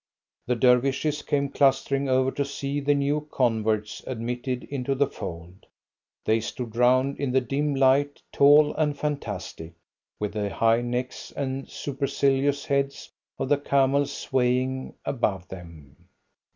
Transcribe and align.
The 0.47 0.55
Dervishes 0.55 1.21
came 1.21 1.49
clustering 1.49 2.09
over 2.09 2.31
to 2.31 2.43
see 2.43 2.79
the 2.79 2.95
new 2.95 3.27
converts 3.29 4.01
admitted 4.07 4.63
into 4.63 4.95
the 4.95 5.05
fold. 5.05 5.67
They 6.25 6.39
stood 6.39 6.75
round 6.75 7.19
in 7.19 7.31
the 7.31 7.39
dim 7.41 7.75
light, 7.75 8.19
tall 8.31 8.73
and 8.73 8.97
fantastic, 8.97 9.73
with 10.19 10.33
the 10.33 10.49
high 10.49 10.81
necks 10.81 11.29
and 11.37 11.69
supercilious 11.69 12.65
heads 12.65 13.11
of 13.37 13.47
the 13.47 13.59
camels 13.59 14.11
swaying 14.11 14.95
above 15.05 15.47
them. 15.49 15.97